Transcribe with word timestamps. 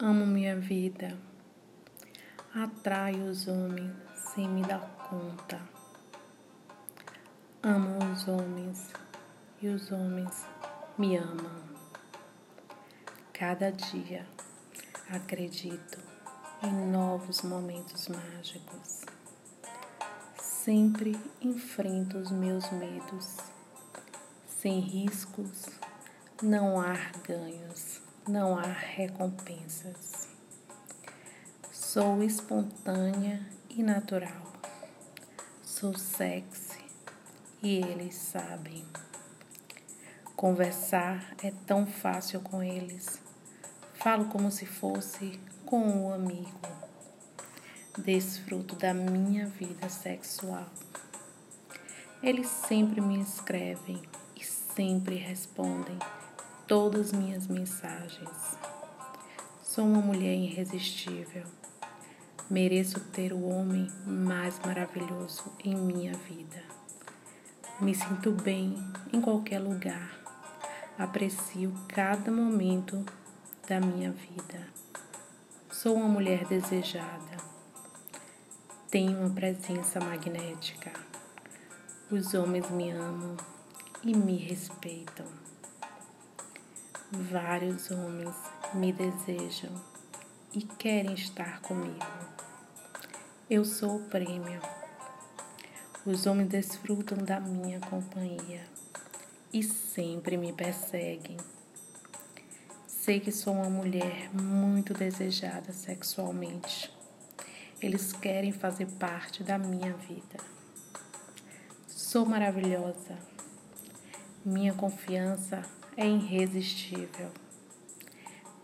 Amo 0.00 0.24
minha 0.24 0.54
vida. 0.54 1.18
Atraio 2.54 3.24
os 3.24 3.48
homens 3.48 3.92
sem 4.14 4.48
me 4.48 4.62
dar 4.62 4.78
conta. 5.10 5.60
Amo 7.64 7.98
os 8.12 8.28
homens 8.28 8.92
e 9.60 9.66
os 9.66 9.90
homens 9.90 10.46
me 10.96 11.16
amam. 11.16 11.50
Cada 13.32 13.72
dia 13.72 14.24
acredito 15.10 15.98
em 16.62 16.72
novos 16.92 17.42
momentos 17.42 18.06
mágicos. 18.06 19.00
Sempre 20.40 21.20
enfrento 21.40 22.18
os 22.18 22.30
meus 22.30 22.70
medos. 22.70 23.36
Sem 24.46 24.78
riscos, 24.78 25.66
não 26.40 26.80
há 26.80 26.94
ganhos 27.26 28.06
não 28.28 28.58
há 28.58 28.66
recompensas. 28.66 30.28
Sou 31.72 32.22
espontânea 32.22 33.40
e 33.70 33.82
natural. 33.82 34.52
Sou 35.62 35.96
sexy 35.96 36.78
e 37.62 37.78
eles 37.78 38.14
sabem. 38.14 38.84
Conversar 40.36 41.34
é 41.42 41.50
tão 41.66 41.86
fácil 41.86 42.40
com 42.40 42.62
eles. 42.62 43.18
Falo 43.94 44.26
como 44.26 44.50
se 44.50 44.66
fosse 44.66 45.40
com 45.64 45.80
um 45.80 46.12
amigo. 46.12 46.68
Desfruto 47.96 48.76
da 48.76 48.92
minha 48.92 49.46
vida 49.46 49.88
sexual. 49.88 50.66
Eles 52.22 52.48
sempre 52.48 53.00
me 53.00 53.20
escrevem 53.20 54.02
e 54.36 54.44
sempre 54.44 55.14
respondem 55.16 55.98
todas 56.68 57.12
minhas 57.12 57.46
mensagens. 57.46 58.58
Sou 59.62 59.86
uma 59.86 60.02
mulher 60.02 60.36
irresistível. 60.36 61.44
Mereço 62.50 63.00
ter 63.00 63.32
o 63.32 63.42
homem 63.48 63.88
mais 64.06 64.58
maravilhoso 64.60 65.50
em 65.64 65.74
minha 65.74 66.12
vida. 66.12 66.62
Me 67.80 67.94
sinto 67.94 68.32
bem 68.32 68.76
em 69.10 69.20
qualquer 69.20 69.60
lugar. 69.60 70.20
Aprecio 70.98 71.72
cada 71.88 72.30
momento 72.30 73.02
da 73.66 73.80
minha 73.80 74.12
vida. 74.12 74.68
Sou 75.70 75.96
uma 75.96 76.08
mulher 76.08 76.44
desejada. 76.46 77.38
Tenho 78.90 79.18
uma 79.20 79.30
presença 79.30 80.00
magnética. 80.00 80.92
Os 82.10 82.34
homens 82.34 82.70
me 82.70 82.90
amam 82.90 83.36
e 84.04 84.14
me 84.14 84.36
respeitam. 84.36 85.26
Vários 87.10 87.90
homens 87.90 88.36
me 88.74 88.92
desejam 88.92 89.74
e 90.52 90.60
querem 90.60 91.14
estar 91.14 91.62
comigo. 91.62 92.04
Eu 93.48 93.64
sou 93.64 93.96
o 93.96 94.04
prêmio. 94.10 94.60
Os 96.04 96.26
homens 96.26 96.50
desfrutam 96.50 97.16
da 97.16 97.40
minha 97.40 97.80
companhia 97.80 98.62
e 99.50 99.62
sempre 99.62 100.36
me 100.36 100.52
perseguem. 100.52 101.38
Sei 102.86 103.18
que 103.20 103.32
sou 103.32 103.54
uma 103.54 103.70
mulher 103.70 104.28
muito 104.34 104.92
desejada 104.92 105.72
sexualmente. 105.72 106.94
Eles 107.80 108.12
querem 108.12 108.52
fazer 108.52 108.86
parte 108.98 109.42
da 109.42 109.56
minha 109.56 109.94
vida. 109.94 110.36
Sou 111.86 112.26
maravilhosa. 112.26 113.16
Minha 114.44 114.74
confiança 114.74 115.64
é 115.98 116.06
irresistível. 116.06 117.28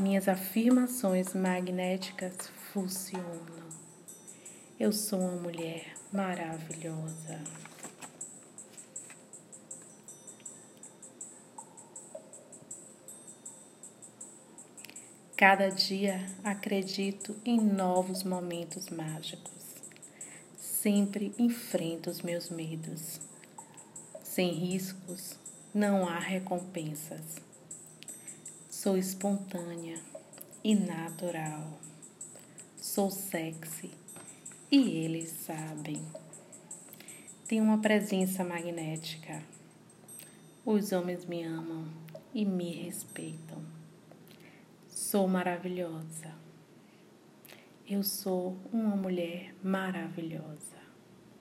Minhas 0.00 0.26
afirmações 0.26 1.32
magnéticas 1.32 2.48
funcionam. 2.72 3.70
Eu 4.80 4.90
sou 4.90 5.20
uma 5.20 5.36
mulher 5.36 5.94
maravilhosa. 6.12 7.40
Cada 15.36 15.68
dia 15.68 16.26
acredito 16.42 17.36
em 17.44 17.60
novos 17.60 18.24
momentos 18.24 18.90
mágicos. 18.90 19.52
Sempre 20.58 21.32
enfrento 21.38 22.10
os 22.10 22.22
meus 22.22 22.50
medos. 22.50 23.20
Sem 24.24 24.52
riscos, 24.52 25.38
não 25.72 26.08
há 26.08 26.18
recompensas. 26.18 27.36
Sou 28.68 28.96
espontânea 28.96 30.00
e 30.64 30.74
natural. 30.74 31.78
Sou 32.76 33.08
sexy 33.08 33.90
e 34.70 34.96
eles 34.96 35.28
sabem. 35.30 36.02
Tenho 37.46 37.62
uma 37.62 37.78
presença 37.78 38.42
magnética. 38.42 39.42
Os 40.66 40.90
homens 40.90 41.24
me 41.24 41.44
amam 41.44 41.86
e 42.34 42.44
me 42.44 42.72
respeitam. 42.72 43.62
Sou 44.88 45.28
maravilhosa. 45.28 46.34
Eu 47.88 48.02
sou 48.02 48.56
uma 48.72 48.96
mulher 48.96 49.54
maravilhosa. 49.62 50.79